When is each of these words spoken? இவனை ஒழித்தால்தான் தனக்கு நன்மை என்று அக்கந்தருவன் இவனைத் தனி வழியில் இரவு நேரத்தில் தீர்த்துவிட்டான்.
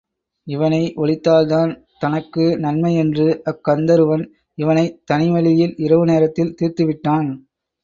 இவனை 0.47 0.93
ஒழித்தால்தான் 0.95 1.71
தனக்கு 1.99 2.57
நன்மை 2.57 2.95
என்று 2.95 3.27
அக்கந்தருவன் 3.45 4.23
இவனைத் 4.57 4.99
தனி 5.05 5.31
வழியில் 5.31 5.75
இரவு 5.77 6.05
நேரத்தில் 6.05 6.55
தீர்த்துவிட்டான். 6.61 7.29